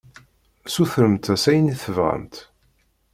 Sutremt-as 0.73 1.43
ayen 1.51 1.73
i 1.73 1.75
tebɣamt. 1.83 2.35